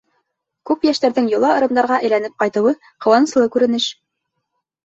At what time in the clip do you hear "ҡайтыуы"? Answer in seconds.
2.45-2.73